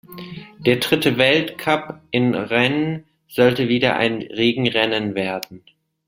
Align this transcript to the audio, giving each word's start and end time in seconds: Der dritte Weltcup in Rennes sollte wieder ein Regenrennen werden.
Der 0.57 0.77
dritte 0.77 1.19
Weltcup 1.19 1.99
in 2.09 2.33
Rennes 2.33 3.03
sollte 3.27 3.67
wieder 3.69 3.97
ein 3.97 4.23
Regenrennen 4.23 5.13
werden. 5.13 5.63